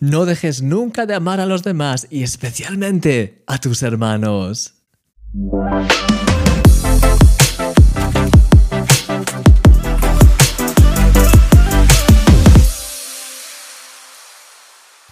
[0.00, 4.74] no dejes nunca de amar a los demás y especialmente a tus hermanos.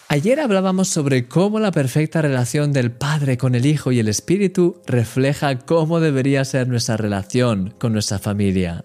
[0.08, 4.80] Ayer hablábamos sobre cómo la perfecta relación del Padre con el Hijo y el Espíritu
[4.86, 8.84] refleja cómo debería ser nuestra relación con nuestra familia.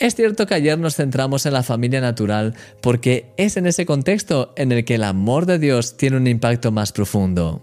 [0.00, 4.54] Es cierto que ayer nos centramos en la familia natural porque es en ese contexto
[4.56, 7.62] en el que el amor de Dios tiene un impacto más profundo.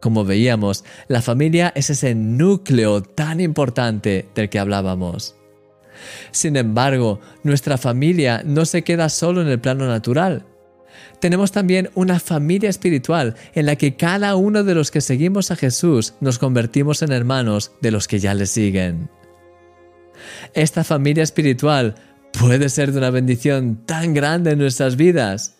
[0.00, 5.34] Como veíamos, la familia es ese núcleo tan importante del que hablábamos.
[6.30, 10.44] Sin embargo, nuestra familia no se queda solo en el plano natural.
[11.20, 15.56] Tenemos también una familia espiritual en la que cada uno de los que seguimos a
[15.56, 19.08] Jesús nos convertimos en hermanos de los que ya le siguen.
[20.54, 21.94] Esta familia espiritual
[22.32, 25.56] puede ser de una bendición tan grande en nuestras vidas.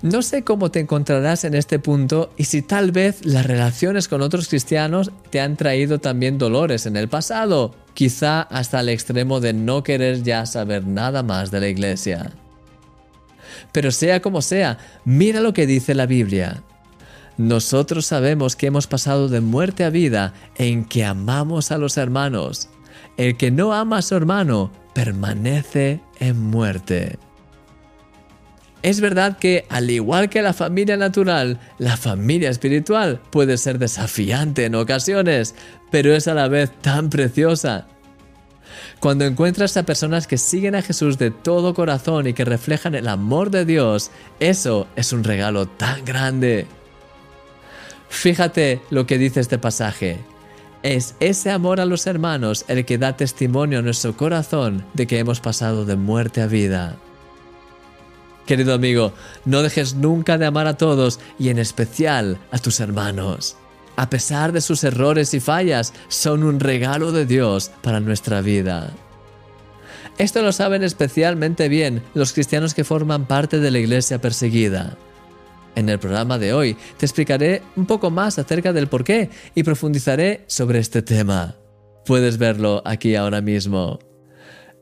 [0.00, 4.22] No sé cómo te encontrarás en este punto y si tal vez las relaciones con
[4.22, 9.54] otros cristianos te han traído también dolores en el pasado, quizá hasta el extremo de
[9.54, 12.30] no querer ya saber nada más de la iglesia.
[13.72, 16.62] Pero sea como sea, mira lo que dice la Biblia.
[17.36, 22.68] Nosotros sabemos que hemos pasado de muerte a vida en que amamos a los hermanos.
[23.18, 27.18] El que no ama a su hermano permanece en muerte.
[28.82, 34.64] Es verdad que, al igual que la familia natural, la familia espiritual puede ser desafiante
[34.64, 35.56] en ocasiones,
[35.90, 37.88] pero es a la vez tan preciosa.
[39.00, 43.08] Cuando encuentras a personas que siguen a Jesús de todo corazón y que reflejan el
[43.08, 46.66] amor de Dios, eso es un regalo tan grande.
[48.08, 50.18] Fíjate lo que dice este pasaje.
[50.82, 55.18] Es ese amor a los hermanos el que da testimonio a nuestro corazón de que
[55.18, 56.96] hemos pasado de muerte a vida.
[58.46, 59.12] Querido amigo,
[59.44, 63.56] no dejes nunca de amar a todos y en especial a tus hermanos.
[63.96, 68.92] A pesar de sus errores y fallas, son un regalo de Dios para nuestra vida.
[70.16, 74.96] Esto lo saben especialmente bien los cristianos que forman parte de la iglesia perseguida.
[75.78, 79.62] En el programa de hoy te explicaré un poco más acerca del por qué y
[79.62, 81.54] profundizaré sobre este tema.
[82.04, 84.00] Puedes verlo aquí ahora mismo.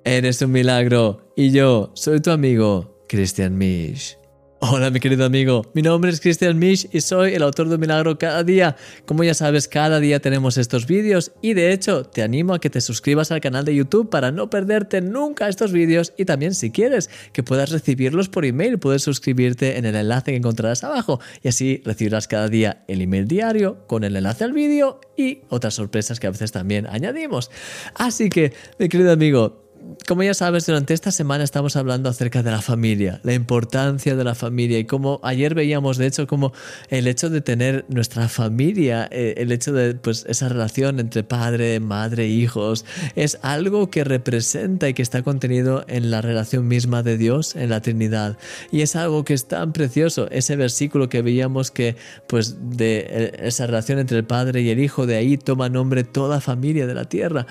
[0.06, 4.16] Eres un milagro y yo soy tu amigo, Christian Misch.
[4.58, 8.16] Hola mi querido amigo, mi nombre es Christian Misch y soy el autor de milagro
[8.16, 8.74] cada día.
[9.04, 12.70] Como ya sabes, cada día tenemos estos vídeos y de hecho te animo a que
[12.70, 16.70] te suscribas al canal de YouTube para no perderte nunca estos vídeos y también si
[16.70, 21.48] quieres que puedas recibirlos por email, puedes suscribirte en el enlace que encontrarás abajo y
[21.48, 26.18] así recibirás cada día el email diario con el enlace al vídeo y otras sorpresas
[26.18, 27.50] que a veces también añadimos.
[27.94, 29.65] Así que, mi querido amigo,
[30.06, 34.24] como ya sabes, durante esta semana estamos hablando acerca de la familia, la importancia de
[34.24, 36.52] la familia y como ayer veíamos, de hecho, como
[36.88, 41.80] el hecho de tener nuestra familia, eh, el hecho de pues esa relación entre padre,
[41.80, 47.18] madre, hijos, es algo que representa y que está contenido en la relación misma de
[47.18, 48.38] Dios, en la Trinidad.
[48.70, 53.32] Y es algo que es tan precioso, ese versículo que veíamos que pues de eh,
[53.42, 56.94] esa relación entre el padre y el hijo, de ahí toma nombre toda familia de
[56.94, 57.46] la tierra.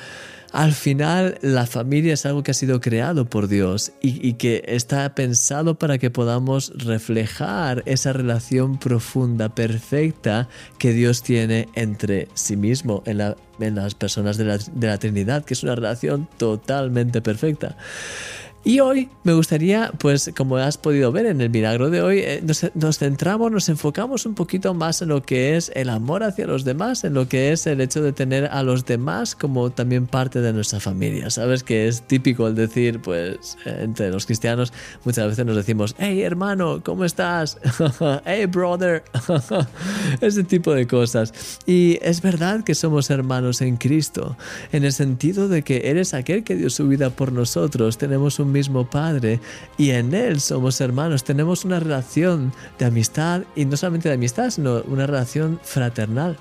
[0.52, 5.14] Al final, la familia es algo que ha sido creado por Dios y, que está
[5.16, 10.48] pensado para que podamos reflejar esa relación profunda, perfecta
[10.78, 15.54] que Dios tiene entre sí mismo en, las personas de la, de la Trinidad, que
[15.54, 17.76] es una relación totalmente perfecta.
[18.68, 22.44] Y hoy me gustaría, pues como has podido ver en el milagro de hoy, eh,
[22.74, 26.66] nos, centramos, nos enfocamos un poquito más en lo que es el amor hacia los
[26.66, 30.42] demás, en lo que es el hecho de tener a los demás como también parte
[30.42, 31.30] de nuestra familia.
[31.30, 35.96] Sabes que es típico el decir, pues eh, entre los cristianos muchas veces nos decimos,
[36.00, 37.60] hey hermano, ¿cómo estás?
[38.26, 39.04] hey brother,
[40.22, 41.60] ese tipo de cosas.
[41.68, 44.36] Y es verdad que somos hermanos en Cristo,
[44.72, 48.55] en el sentido de que eres aquel que dio su vida por nosotros, tenemos un
[48.56, 49.42] mismo Padre
[49.78, 51.24] y en Él somos hermanos.
[51.26, 56.38] Tenemos una relación de amistad y no solamente de amistad, sino una relación fraternal.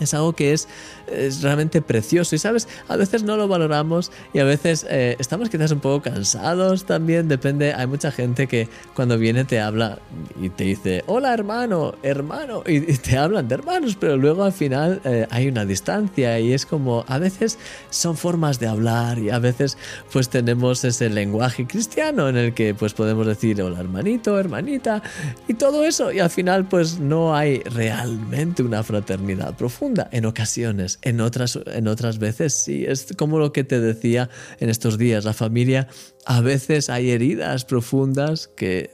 [0.00, 0.68] Es algo que es
[1.10, 2.34] es realmente precioso.
[2.34, 6.02] Y sabes, a veces no lo valoramos y a veces eh, estamos quizás un poco
[6.02, 7.28] cansados también.
[7.28, 9.98] Depende, hay mucha gente que cuando viene te habla
[10.40, 15.00] y te dice, hola hermano, hermano, y, te hablan de hermanos, pero luego al final
[15.04, 17.58] eh, hay una distancia y es como, a veces
[17.90, 19.78] son formas de hablar y a veces
[20.12, 25.02] pues tenemos ese lenguaje cristiano en el que pues podemos decir, hola hermanito, hermanita
[25.48, 30.24] y todo eso y al final pues no hay realmente una fraternidad profunda profunda en
[30.24, 32.84] ocasiones, en otras, en otras veces sí.
[32.86, 34.28] Es como lo que te decía
[34.58, 35.88] en estos días, la familia,
[36.26, 38.90] a veces hay heridas profundas que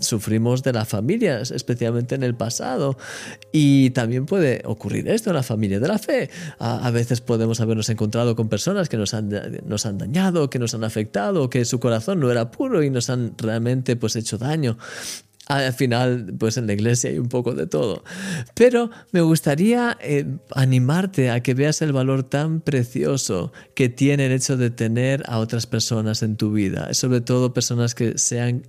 [0.00, 2.96] sufrimos de la familia, especialmente en el pasado.
[3.52, 6.30] Y también puede ocurrir esto en la familia de la fe.
[6.58, 9.30] A, veces podemos habernos encontrado con personas que nos han,
[9.66, 13.10] nos han dañado, que nos han afectado, que su corazón no era puro y nos
[13.10, 14.78] han realmente pues hecho daño
[15.56, 18.04] al final, pues en la iglesia hay un poco de todo.
[18.54, 24.32] Pero me gustaría eh, animarte a que veas el valor tan precioso que tiene el
[24.32, 28.62] hecho de tener a otras personas en tu vida, sobre todo personas que sean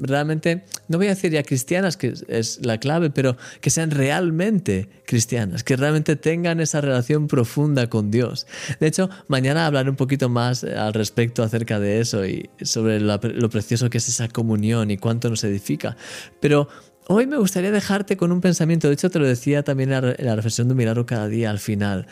[0.00, 4.88] realmente, no voy a decir ya cristianas, que es la clave, pero que sean realmente
[5.04, 8.46] cristianas, que realmente tengan esa relación profunda con Dios.
[8.78, 13.18] De hecho, mañana hablaré un poquito más al respecto acerca de eso y sobre lo,
[13.50, 15.96] precioso que es esa comunión y cuánto nos edifica.
[16.40, 16.68] Pero
[17.08, 20.36] hoy me gustaría dejarte con un pensamiento, de hecho te lo decía también en la
[20.36, 22.06] reflexión de un milagro cada día al final.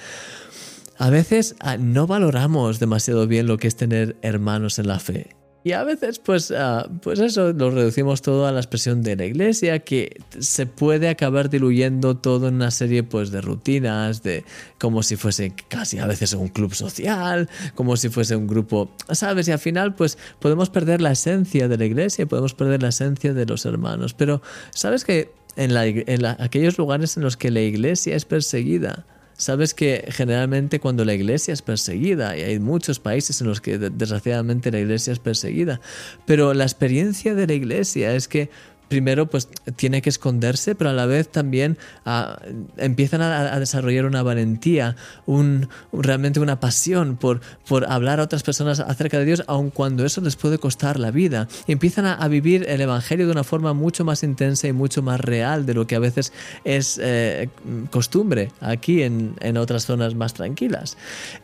[0.98, 5.36] A veces ah, no valoramos demasiado bien lo que es tener hermanos en la fe.
[5.66, 9.24] Y a veces, pues, ah, pues eso lo reducimos todo a la expresión de la
[9.24, 14.44] iglesia, que se puede acabar diluyendo todo en una serie pues, de rutinas, de
[14.78, 19.48] como si fuese casi a veces un club social, como si fuese un grupo, ¿sabes?
[19.48, 23.34] Y al final, pues, podemos perder la esencia de la iglesia, podemos perder la esencia
[23.34, 24.14] de los hermanos.
[24.14, 29.04] Pero, ¿sabes que en, en aquellos lugares en los que la iglesia es perseguida,
[29.38, 33.78] Sabes que generalmente cuando la iglesia es perseguida, y hay muchos países en los que
[33.78, 35.80] desgraciadamente la iglesia es perseguida,
[36.24, 38.48] pero la experiencia de la iglesia es que
[38.88, 42.38] primero pues tiene que esconderse, pero a la vez también ah,
[42.76, 44.96] empiezan a, desarrollar una valentía,
[45.26, 50.04] un, realmente una pasión por, por hablar a otras personas acerca de Dios, aun cuando
[50.04, 51.48] eso les puede costar la vida.
[51.66, 55.20] Y empiezan a, vivir el Evangelio de una forma mucho más intensa y mucho más
[55.20, 56.32] real de lo que a veces
[56.64, 57.48] es eh,
[57.90, 60.96] costumbre aquí en, en, otras zonas más tranquilas.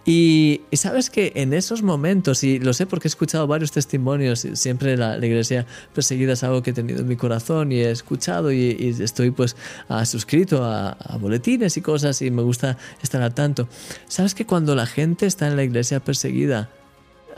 [0.04, 4.96] Y, sabes que en esos momentos, y lo sé porque he escuchado varios testimonios, siempre
[4.96, 7.31] la, la iglesia perseguida es algo que he tenido en mi corazón,
[7.70, 9.56] y he escuchado y, estoy pues
[10.05, 13.69] suscrito a, boletines y cosas y me gusta estar al tanto.
[14.08, 16.69] ¿Sabes que cuando la gente está en la iglesia perseguida,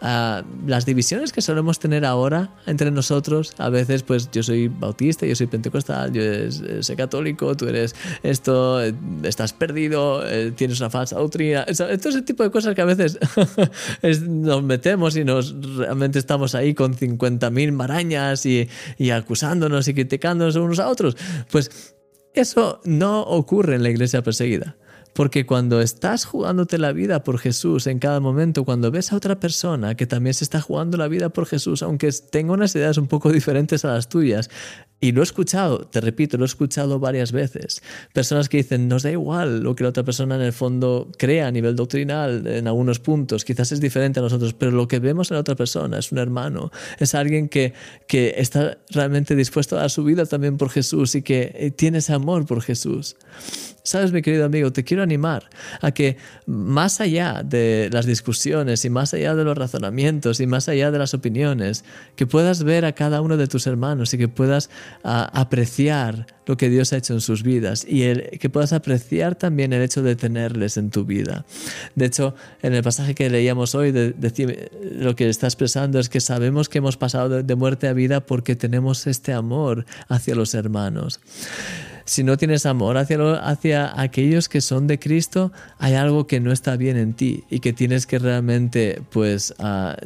[0.01, 5.35] las divisiones que solemos tener ahora entre nosotros, a veces pues yo soy bautista, yo
[5.35, 6.23] soy pentecostal, yo
[6.83, 8.81] soy católico, tú eres esto,
[9.23, 13.19] estás perdido, eh, tienes una falsa doctrina, todo ese tipo de cosas que a veces
[14.29, 18.69] nos metemos y nos realmente estamos ahí con 50.000 marañas y,
[18.99, 21.17] y acusándonos y criticándonos unos a otros.
[21.51, 21.95] Pues
[22.35, 24.77] eso no ocurre en la iglesia perseguida.
[25.15, 29.39] Porque cuando estás jugándote la vida por Jesús en cada momento, cuando ves a otra
[29.39, 33.07] persona que también se está jugando la vida por Jesús, aunque tenga unas ideas un
[33.07, 34.51] poco diferentes a las tuyas,
[35.01, 37.83] y lo he escuchado, te repito, lo he escuchado varias veces.
[38.15, 41.47] Personas que dicen, nos da igual lo que la otra persona en el fondo crea
[41.47, 45.31] a nivel doctrinal en algunos puntos, quizás es diferente a nosotros, pero lo que vemos
[45.31, 47.75] en la otra persona es un hermano, es alguien que,
[48.09, 51.99] que está realmente dispuesto a dar su vida también por Jesús y que eh, tiene
[51.99, 53.17] ese amor por Jesús.
[53.87, 55.51] Sabes, mi querido amigo, te quiero animar
[55.83, 56.17] a que
[56.47, 60.99] más allá de las discusiones y más allá de los razonamientos y más allá de
[60.99, 61.85] las opiniones,
[62.17, 64.71] que puedas ver a cada uno de tus hermanos y que puedas
[65.03, 69.75] apreciar lo que Dios ha hecho en sus vidas y el, que puedas apreciar también
[69.75, 71.45] el hecho de tenerles en tu vida.
[71.95, 76.71] De hecho, en el pasaje que leíamos hoy, lo que está expresando es que sabemos
[76.71, 81.21] que hemos pasado de muerte a vida porque tenemos este amor hacia los hermanos
[82.05, 86.53] si no tienes amor hacia, hacia aquellos que son de Cristo, hay algo que no
[86.53, 89.55] está bien en ti y que tienes que realmente pues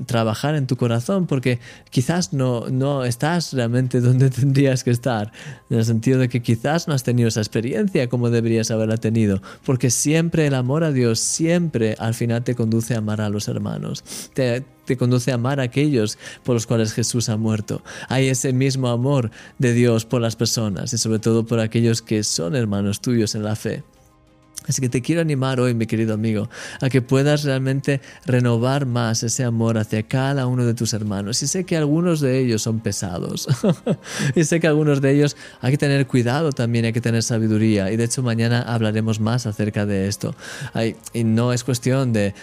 [0.07, 1.59] trabajar en tu corazón porque
[1.90, 5.33] quizás no, no estás realmente donde tendrías que estar,
[5.71, 9.43] en el sentido de que quizás no has tenido esa experiencia como deberías haberla tenido,
[9.64, 13.49] porque siempre el amor a Dios, siempre al final te conduce a amar a los
[13.49, 14.05] hermanos.
[14.35, 17.83] Te, te conduce a amar a aquellos por los cuales Jesús ha muerto.
[18.09, 22.25] Hay ese mismo amor de Dios por las personas y sobre todo por aquellos que
[22.25, 23.85] son hermanos tuyos en la fe.
[24.69, 29.23] Así que te quiero animar hoy, mi querido amigo, a que puedas realmente renovar más
[29.23, 31.43] ese amor hacia cada uno de tus hermanos.
[31.43, 33.49] Y sé que algunos de ellos son pesados.
[34.35, 37.91] y sé que algunos de ellos hay que tener cuidado también, hay que tener sabiduría.
[37.91, 40.35] Y de hecho mañana hablaremos más acerca de esto.
[41.15, 42.35] y no es cuestión de,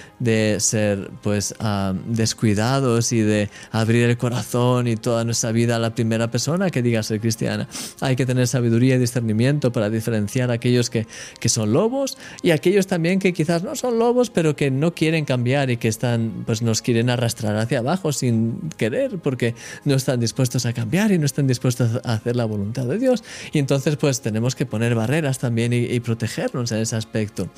[0.59, 5.93] ser pues ah, descuidados y de abrir el corazón y toda nuestra vida a la
[5.93, 7.67] primera persona que diga ser cristiana.
[8.01, 11.05] Hay que tener sabiduría y discernimiento para diferenciar a aquellos que,
[11.39, 15.25] que son lobos y aquellos también que quizás no son lobos, pero que no quieren
[15.25, 20.19] cambiar y que están, pues nos quieren arrastrar hacia abajo sin querer porque no están
[20.19, 23.23] dispuestos a cambiar y no están dispuestos a hacer la voluntad de Dios.
[23.51, 27.49] Y entonces pues tenemos que poner barreras también y, y protegernos en ese aspecto.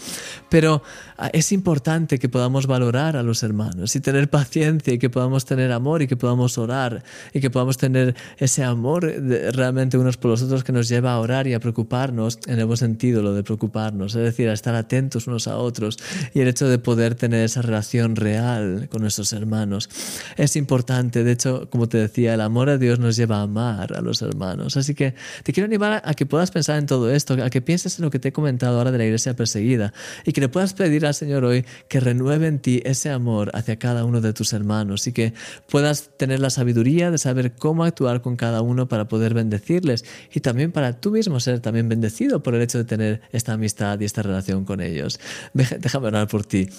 [0.50, 0.82] Pero
[1.18, 5.46] ah, es importante que podamos valorar a los hermanos y tener paciencia y que podamos
[5.46, 10.32] tener amor y que podamos orar y que podamos tener ese amor realmente unos por
[10.32, 13.34] los otros que nos lleva a orar y a preocuparnos en el buen sentido, lo
[13.34, 15.98] de preocuparnos, es decir, a estar atentos unos a otros
[16.34, 19.90] y el hecho de poder tener esa relación real con nuestros hermanos
[20.38, 21.24] es importante.
[21.24, 24.22] De hecho, como te decía, el amor a Dios nos lleva a amar a los
[24.22, 24.78] hermanos.
[24.78, 28.00] Así que te quiero animar a que puedas pensar en todo esto, a que pienses
[28.00, 29.94] en lo que te he comentado ahora de la iglesia perseguida
[30.26, 33.78] y que le puedas pedir al Señor hoy que renueve en ti ese amor hacia
[33.78, 35.34] cada uno de tus hermanos y que
[35.70, 40.42] puedas tener la sabiduría de saber cómo actuar con cada uno para poder bendecirles y
[40.42, 44.06] también para tú mismo ser también bendecido por el hecho de tener esta amistad y
[44.06, 44.27] esta relación
[44.66, 45.20] con ellos.
[45.54, 46.70] Déjame orar por ti.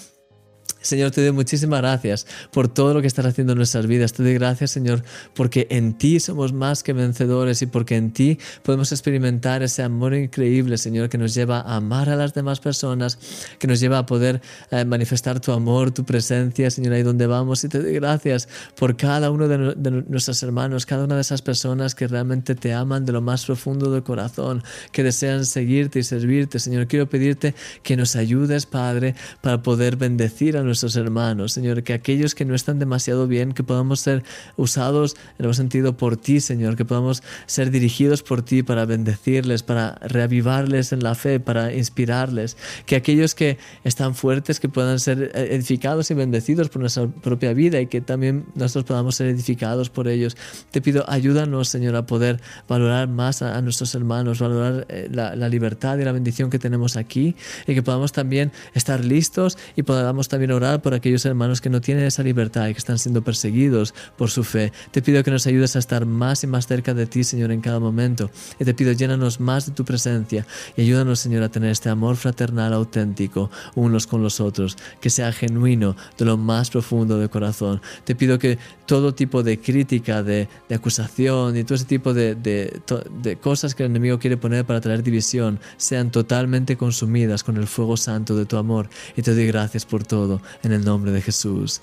[0.81, 4.13] Señor, te doy muchísimas gracias por todo lo que estás haciendo en nuestras vidas.
[4.13, 8.37] Te doy gracias, Señor, porque en ti somos más que vencedores y porque en ti
[8.63, 13.19] podemos experimentar ese amor increíble, Señor, que nos lleva a amar a las demás personas,
[13.59, 17.63] que nos lleva a poder eh, manifestar tu amor, tu presencia, Señor, ahí donde vamos.
[17.63, 21.41] Y te doy gracias por cada uno de, de nuestros hermanos, cada una de esas
[21.41, 26.03] personas que realmente te aman de lo más profundo del corazón, que desean seguirte y
[26.03, 26.59] servirte.
[26.59, 31.93] Señor, quiero pedirte que nos ayudes, Padre, para poder bendecir a nuestros hermanos, Señor, que
[31.93, 34.23] aquellos que no están demasiado bien, que podamos ser
[34.55, 39.63] usados en el sentido por ti, Señor, que podamos ser dirigidos por ti para bendecirles,
[39.63, 45.31] para reavivarles en la fe, para inspirarles, que aquellos que están fuertes, que puedan ser
[45.35, 50.07] edificados y bendecidos por nuestra propia vida y que también nosotros podamos ser edificados por
[50.07, 50.37] ellos.
[50.71, 55.49] Te pido, ayúdanos, Señor, a poder valorar más a, nuestros hermanos, valorar eh, la, la
[55.49, 57.35] libertad y la bendición que tenemos aquí
[57.67, 62.03] y que podamos también estar listos y podamos también por aquellos hermanos que no tienen
[62.03, 64.73] esa libertad y que están siendo perseguidos por su fe.
[64.91, 67.61] Te pido que nos ayudes a estar más y más cerca de ti, Señor, en
[67.61, 68.29] cada momento.
[68.59, 72.17] Y te pido, llénanos más de tu presencia y ayúdanos, Señor, a tener este amor
[72.17, 77.81] fraternal auténtico unos con los otros, que sea genuino de lo más profundo de corazón.
[78.03, 83.75] Te pido que todo tipo de crítica, de, acusación y todo ese tipo de cosas
[83.75, 88.35] que el enemigo quiere poner para traer división sean totalmente consumidas con el fuego santo
[88.35, 88.89] de tu amor.
[89.15, 91.81] Y te doy gracias por todo en el nombre de Jesús.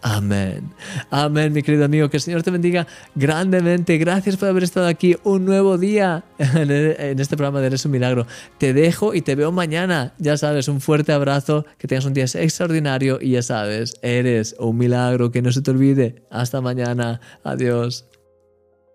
[0.00, 0.70] Amén.
[1.10, 2.08] Amén, mi querido amigo.
[2.08, 3.98] Que el Señor te bendiga grandemente.
[3.98, 8.26] Gracias por haber estado aquí un nuevo día en este programa de Eres un Milagro.
[8.58, 10.14] Te dejo y te veo mañana.
[10.18, 11.66] Ya sabes, un fuerte abrazo.
[11.78, 15.32] Que tengas un día extraordinario y ya sabes, eres un milagro.
[15.32, 16.22] Que no se te olvide.
[16.30, 17.20] Hasta mañana.
[17.42, 18.07] Adiós.